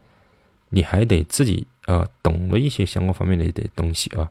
[0.69, 4.29] 你还得自己啊懂了一些相关方面的的东西啊，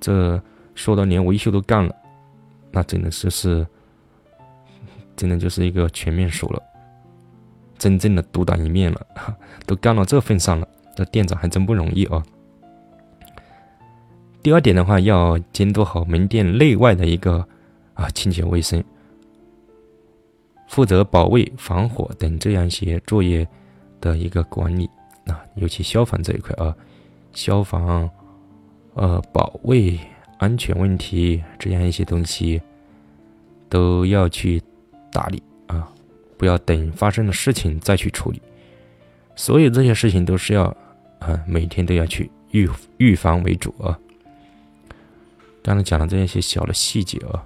[0.00, 0.42] 这
[0.74, 1.94] 说到连维修都干了。
[2.70, 3.66] 那真的就是，
[5.16, 6.62] 真的就是一个全面手了，
[7.78, 9.06] 真正的独当一面了，
[9.66, 12.22] 都干到这份上了，这店长还真不容易啊。
[14.42, 17.46] 第二点的话，要监督好门店内外的一个
[17.94, 18.82] 啊清洁卫生，
[20.68, 23.46] 负责保卫、防火等这样一些作业
[24.00, 24.88] 的一个管理
[25.26, 26.74] 啊，尤其消防这一块啊，
[27.32, 28.08] 消防
[28.94, 29.98] 呃保卫。
[30.38, 32.62] 安全问题这样一些东西，
[33.68, 34.62] 都要去
[35.12, 35.88] 打理啊，
[36.36, 38.40] 不要等发生的事情再去处理。
[39.34, 40.64] 所有这些事情都是要
[41.18, 43.98] 啊，每天都要去预预防为主啊。
[45.62, 47.44] 刚才讲的这样一些小的细节啊，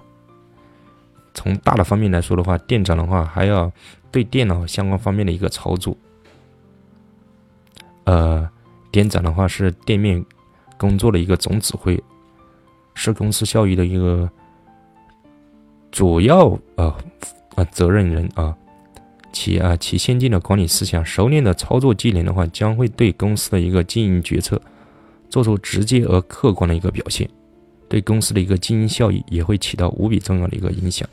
[1.33, 3.71] 从大的方面来说的话，店长的话还要
[4.11, 5.97] 对电脑相关方面的一个操作。
[8.05, 8.47] 呃，
[8.91, 10.23] 店长的话是店面
[10.77, 12.01] 工作的一个总指挥。
[12.93, 14.29] 是公司效益的一个
[15.91, 16.97] 主要啊
[17.55, 18.55] 啊责任人啊，
[19.31, 24.61] 其啊其先进的管理思想、熟练的操作技能的话，将会对公司的一个经营决策
[25.29, 27.29] 做出直接而客观的一个表现，
[27.89, 31.07] 对公司的一个经营效益也会起到无比重要的一个影响。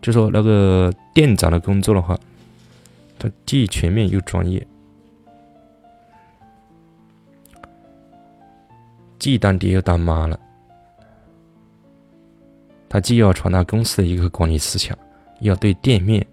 [0.00, 2.18] 就说那个店长的工作的话，
[3.18, 4.66] 他既全面又专业，
[9.18, 10.38] 既当爹又当妈了。
[12.94, 14.96] 他既要传达公司的一个管理思想，
[15.40, 16.24] 要对店面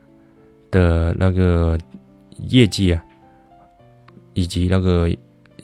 [0.69, 1.75] 的那个
[2.37, 3.03] 业绩啊，
[4.35, 5.09] 以及那个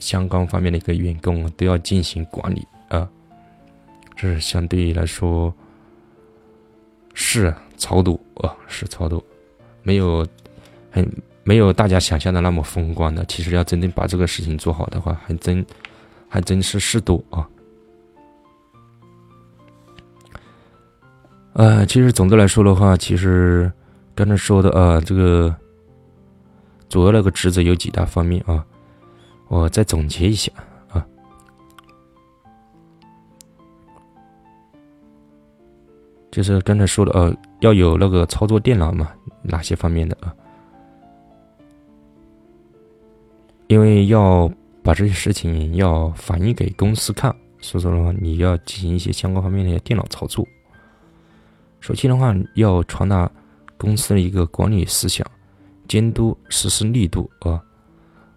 [0.00, 3.08] 相关方面的一个员工都要进行管理啊。
[4.16, 5.54] 这是相对来说
[7.14, 9.22] 是超度啊，是超度，
[9.84, 10.26] 没有
[10.90, 11.08] 很
[11.44, 13.24] 没有大家想象的那么风光的。
[13.26, 15.64] 其实要真正把这个事情做好的话，还真
[16.28, 17.48] 还真是适度啊。
[21.58, 23.68] 呃，其实总的来说的话，其实
[24.14, 25.52] 刚才说的啊，这个
[26.88, 28.64] 主要那个职责有几大方面啊，
[29.48, 30.52] 我再总结一下
[30.88, 31.04] 啊，
[36.30, 39.10] 就是刚才说的呃，要有那个操作电脑嘛，
[39.42, 40.32] 哪些方面的啊？
[43.66, 44.48] 因为要
[44.84, 50.46] 把这些事情要反映给公司看，所以说的话，你要进行一些相关方面的电脑操作。
[51.80, 53.30] 首先的话，要传达
[53.76, 55.26] 公司的一个管理思想，
[55.86, 57.62] 监督实施力度啊。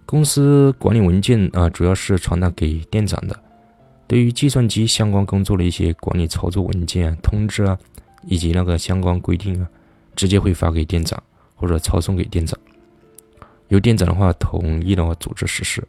[0.06, 3.40] 公司管理文件啊，主要是传达给店长的。
[4.08, 7.78] 对于计算机相关工作的一些管理操作文件、通知啊，
[8.24, 9.68] 以及那个相关规定啊，
[10.16, 11.22] 直接会发给店长
[11.56, 12.60] 或者抄送给店长，
[13.70, 15.82] 由店长的话统一的话组织实施。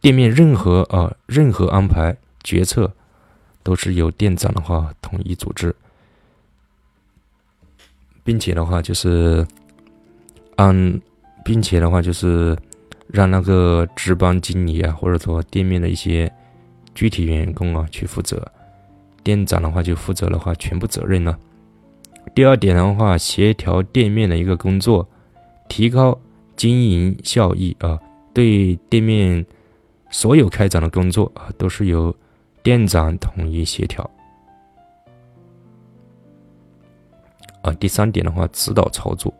[0.00, 2.92] 店面任何啊任何安排决策，
[3.62, 5.74] 都是由店长的话统一组织。
[8.28, 9.42] 并且的话，就是
[10.56, 11.00] 按，
[11.42, 12.54] 并且的话，就是
[13.06, 16.30] 让那个值班经理啊，或者说店面的一些
[16.94, 18.46] 具体员工啊去负责，
[19.22, 21.38] 店长的话就负责的话全部责任了。
[22.34, 25.08] 第二点的话，协调店面的一个工作，
[25.66, 26.20] 提高
[26.54, 27.98] 经营效益啊。
[28.34, 29.46] 对店面
[30.10, 32.14] 所有开展的工作啊，都是由
[32.62, 34.10] 店长统一协调。
[37.68, 39.32] 啊，第三点的话，指导操作，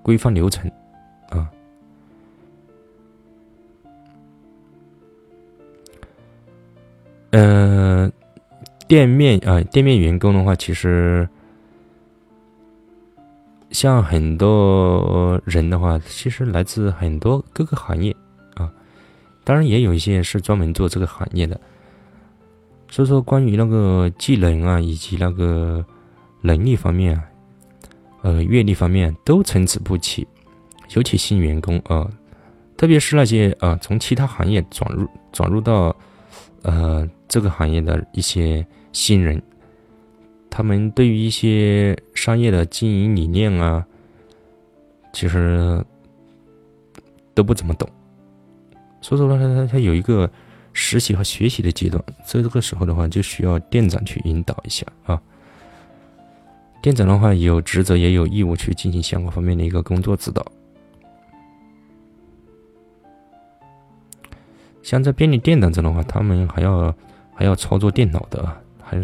[0.00, 0.70] 规范流程，
[1.28, 1.50] 啊，
[7.30, 8.12] 嗯，
[8.86, 11.28] 店面啊，店面员工的话，其实
[13.72, 18.14] 像很多人的话，其实来自很多各个行业
[18.54, 18.72] 啊，
[19.42, 21.60] 当然也有一些是专门做这个行业的，
[22.88, 25.84] 所以说关于那个技能啊，以及那个。
[26.42, 27.24] 能力方面啊，
[28.22, 30.26] 呃，阅历方面都参差不齐，
[30.94, 32.10] 尤其新员工啊，
[32.76, 35.94] 特别是那些啊从其他行业转入转入到
[36.62, 39.40] 呃这个行业的一些新人，
[40.48, 43.86] 他们对于一些商业的经营理念啊，
[45.12, 45.84] 其实
[47.34, 47.88] 都不怎么懂，
[49.00, 50.30] 所以说呢，他他有一个
[50.72, 55.20] 实习和学习的阶段，在这个时候的话，就需要店长去引导一下啊。
[56.82, 60.44] 店长的话有职责也有义务去进行相关方面的一个工作指导。
[64.82, 66.94] 像在便利店当中的话，他们还要
[67.34, 68.50] 还要操作电脑的，
[68.82, 69.00] 还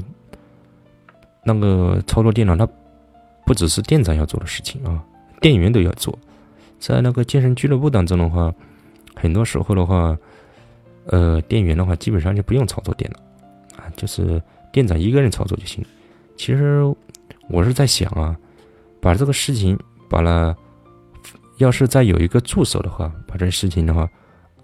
[1.44, 2.66] 那个操作电脑，它
[3.44, 5.04] 不只是店长要做的事情啊，
[5.40, 6.18] 店员都要做。
[6.78, 8.52] 在那个健身俱乐部当中的话，
[9.14, 10.16] 很多时候的话，
[11.04, 15.84] 呃，店员的话基本上就不用操作电脑啊，就是店长一个人操作就行。
[16.36, 16.82] 其实。
[17.48, 18.36] 我是在想啊，
[19.00, 19.78] 把这个事情，
[20.08, 20.56] 把了，
[21.58, 24.08] 要是再有一个助手的话，把这事情的话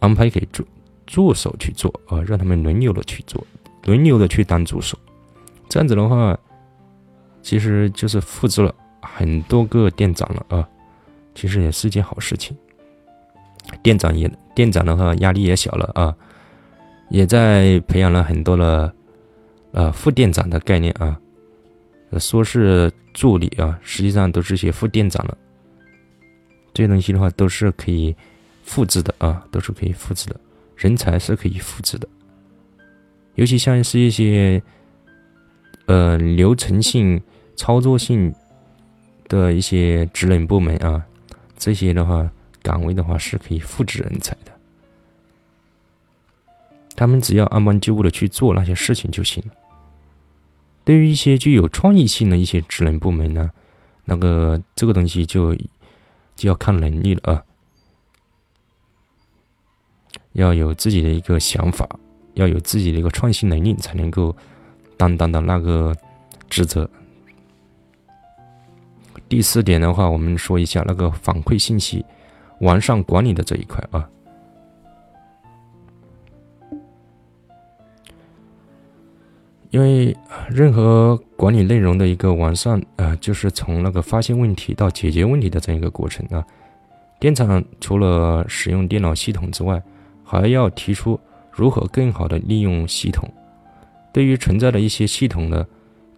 [0.00, 0.66] 安排给助
[1.06, 3.44] 助手去做啊，让他们轮流的去做，
[3.84, 4.98] 轮流的去当助手，
[5.68, 6.36] 这样子的话，
[7.40, 10.68] 其实就是复制了很多个店长了啊，
[11.34, 12.56] 其实也是件好事情。
[13.80, 16.14] 店长也店长的话压力也小了啊，
[17.10, 18.92] 也在培养了很多的
[19.70, 21.16] 呃副店长的概念啊。
[22.18, 25.36] 说是助理啊，实际上都是些副店长了。
[26.74, 28.14] 这些东西的话都是可以
[28.64, 30.40] 复制的啊，都是可以复制的，
[30.76, 32.08] 人才是可以复制的。
[33.34, 34.62] 尤其像是一些
[35.86, 37.20] 呃流程性、
[37.56, 38.34] 操作性
[39.28, 41.04] 的一些职能部门啊，
[41.56, 42.30] 这些的话
[42.62, 44.52] 岗位的话是可以复制人才的。
[46.94, 49.54] 他们只要按部就班的去做那些事情就行了。
[50.84, 53.50] 对于一些具有创意性的一些职能部门呢，
[54.04, 55.54] 那个这个东西就
[56.34, 57.44] 就要看能力了啊，
[60.32, 61.88] 要有自己的一个想法，
[62.34, 64.34] 要有自己的一个创新能力，才能够
[64.96, 65.94] 担当的那个
[66.50, 66.88] 职责。
[69.28, 72.04] 第四点的话，我们说一下那个反馈信息、
[72.60, 74.08] 完善管理的这一块啊。
[79.72, 80.14] 因为
[80.50, 86.46] 任何管理内容的一个完善啊，就是从那个发现问题到解决问题的这样一个过程啊。
[87.18, 89.82] 电厂除了使用电脑系统之外，
[90.22, 91.18] 还要提出
[91.50, 93.26] 如何更好的利用系统，
[94.12, 95.66] 对于存在的一些系统的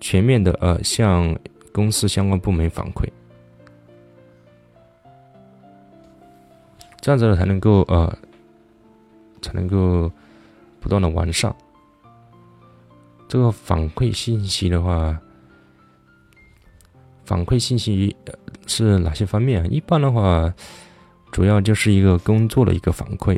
[0.01, 1.39] 全面的呃向
[1.73, 3.07] 公司相关部门反馈，
[7.01, 8.13] 这样子才能够呃
[9.41, 10.11] 才能够
[10.81, 11.55] 不断的完善。
[13.35, 15.21] 这个反馈信息的话，
[17.25, 18.15] 反馈信息
[18.69, 19.67] 是哪些方面？
[19.75, 20.55] 一般的话，
[21.33, 23.37] 主要就是一个工作的一个反馈。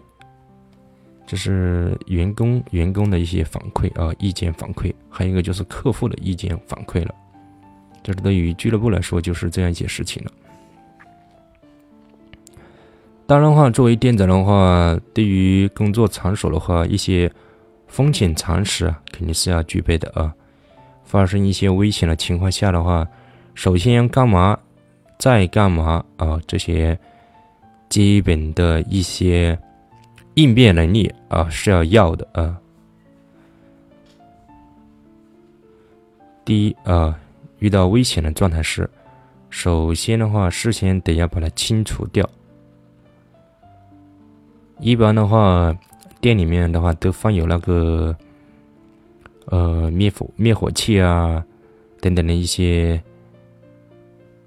[1.26, 7.14] 这是员工员工的一些反馈啊，意见反馈，还有一个就是客户的意见反馈了。
[8.02, 10.30] 这是对于俱乐部来说，就是这样一些事情了。
[13.26, 17.32] 当然的话，作为店长的话，对于工作场所的话，一些
[17.86, 20.34] 风险常识啊，肯定是要具备的啊。
[21.04, 23.06] 发生一些危险的情况下的话，
[23.54, 24.58] 首先要干嘛，
[25.18, 26.40] 再干嘛啊？
[26.46, 26.98] 这些
[27.88, 29.58] 基本的一些。
[30.36, 32.60] 应变能力啊是要要的啊。
[36.44, 37.18] 第一啊，
[37.58, 38.90] 遇到危险的状态时，
[39.48, 42.28] 首先的话，事先得要把它清除掉。
[44.78, 45.74] 一般的话，
[46.26, 48.12] 店里面的话都放有那个
[49.44, 51.44] 呃灭火灭火器啊
[52.00, 53.00] 等等的一些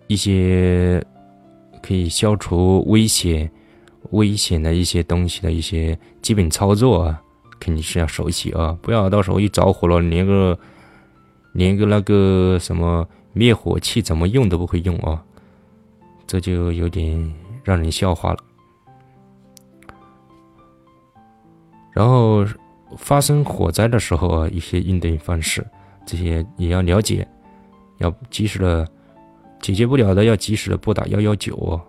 [0.08, 1.02] 一些
[1.82, 3.50] 可以消除危险。
[4.12, 7.22] 危险的一些东西的一些基本操作啊，
[7.60, 10.58] 肯定是要熟悉啊，不要到时候一着火了，连个
[11.54, 15.24] 连个那个什么灭火器怎么用都不会用啊，
[16.26, 18.40] 这就有点让人笑话了。
[21.92, 22.46] 然后
[22.98, 25.66] 发生火灾的时候啊，一些应对方式，
[26.06, 27.28] 这些也要了解，
[27.98, 28.88] 要及时的
[29.62, 31.82] 解决不了的，要及时的拨打幺幺九哦。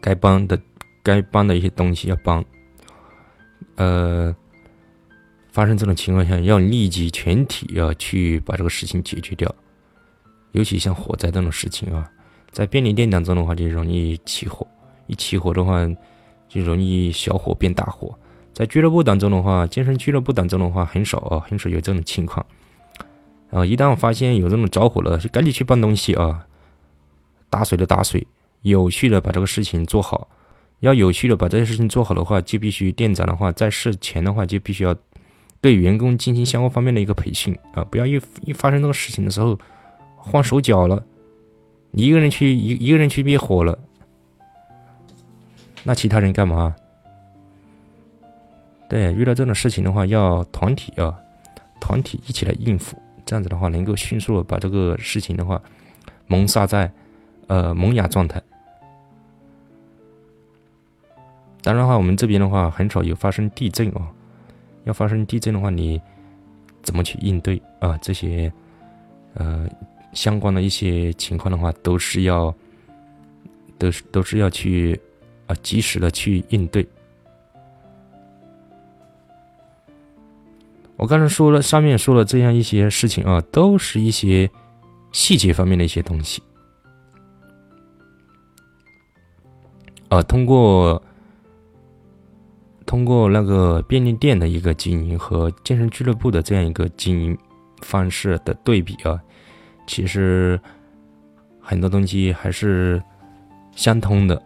[0.00, 0.60] 该帮的，
[1.02, 2.44] 该帮的一些东西要帮。
[3.76, 4.34] 呃，
[5.50, 9.52] 发生这种情况下，要立即全体要去把这个事情解决掉。
[10.52, 12.08] 尤其像火灾这种事情啊，
[12.50, 14.66] 在便利店当中的话，就容易起火。
[15.06, 15.86] 一起火的话，
[16.48, 18.16] 就容易小火变大火。
[18.52, 22.44] 在俱乐部当中的话，健身俱乐部当中的话，很少啊，很少有这种情况。
[23.50, 26.46] 啊，一旦发现有这种着火了，就赶紧去搬东西啊，
[27.50, 28.26] 打水的打水。
[28.62, 30.26] 有序的把这个事情做好，
[30.80, 34.96] 要有序的把这些事情做好的话，就必须店长的话在事前的话就必须要
[35.60, 39.58] 对员工进行相关方面的一个培训啊，不要一一发生这个事情的时候
[40.16, 41.04] 慌手脚了，
[41.90, 43.78] 你一个人去一一个人去灭火了，
[45.84, 46.74] 那其他人干嘛？
[48.88, 51.14] 对，遇到这种事情的话要团体啊，
[51.80, 55.60] 团体一起来应付，这样子的话能够迅速的把这个事情的话
[56.26, 56.90] 蒙杀在
[57.46, 58.42] 呃萌芽状态。
[61.62, 64.02] 当然的话，我们这边的话很少有发生地震哦。
[64.84, 66.00] 要发生地震的话，你
[66.82, 67.98] 怎么去应对啊？
[68.02, 68.52] 这些
[69.32, 69.66] 呃
[70.12, 72.54] 相关的一些情况的话，都是要
[73.78, 75.00] 都是都是要去
[75.46, 76.86] 啊及时的去应对。
[80.96, 84.50] 我刚才说了，上面说了这样一些事情啊，都是一些
[85.12, 86.42] 细节方面的一些东西
[90.08, 91.02] 啊，通过。
[92.86, 97.36] 通过那个便利店的一个经营和健身俱乐部的这样一个经营
[97.80, 99.18] 方式的对比啊，
[99.86, 100.60] 其实
[101.60, 103.02] 很多东西还是
[103.74, 104.40] 相通的。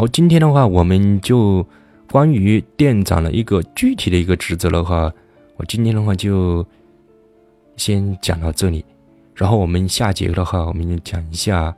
[0.00, 1.66] 好，今天的话，我们就
[2.10, 5.12] 关于店长的一个具体的一个职责的话，
[5.58, 6.66] 我今天的话就
[7.76, 8.82] 先讲到这里。
[9.34, 11.76] 然后我们下节的话，我们就讲一下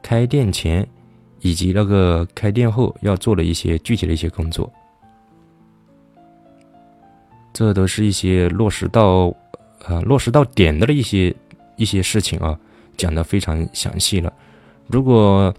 [0.00, 0.86] 开店前。
[1.40, 4.72] 以及那个开店后要做的一些具体的一些工作，
[7.52, 9.34] 这都是一些落实到
[9.84, 11.34] 啊落实到点的的一些
[11.76, 12.56] 一些事情啊，
[12.96, 14.32] 讲的非常详细了。
[14.86, 15.52] 如果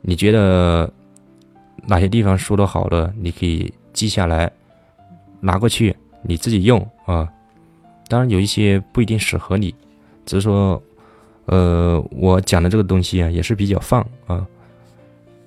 [0.00, 0.92] 你觉得
[1.86, 4.50] 哪些地方说的好的，你可以记下来，
[5.40, 7.28] 拿过去你自己用啊。
[8.08, 9.74] 当然有一些不一定适合你，
[10.24, 10.80] 只是说，
[11.46, 14.46] 呃，我讲的这个东西啊，也是比较放啊。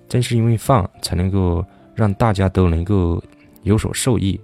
[0.09, 3.21] 正是因为放，才能够让大家都能够
[3.63, 4.39] 有所受益。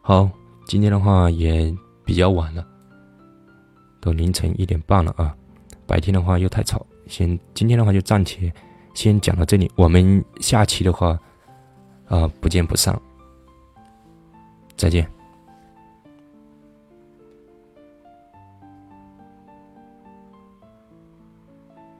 [0.00, 0.28] 好，
[0.66, 2.66] 今天的话也比较晚了，
[4.00, 5.34] 都凌晨一点半了啊！
[5.86, 8.50] 白天的话又太吵，先今天的话就暂且
[8.94, 9.70] 先讲到这里。
[9.74, 11.18] 我们下期的话
[12.06, 12.98] 啊，不见不散，
[14.76, 15.19] 再见。